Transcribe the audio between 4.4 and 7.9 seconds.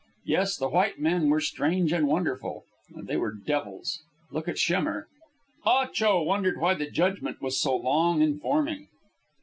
at Schemmer. Ah Cho wondered why the judgment was so